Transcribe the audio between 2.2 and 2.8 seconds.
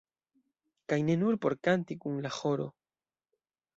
la ĥoro.